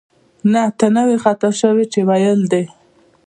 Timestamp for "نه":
0.51-0.63, 0.95-1.01